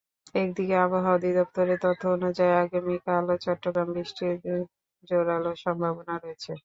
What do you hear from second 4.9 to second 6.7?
জোরালো সম্ভাবনা রয়েছে।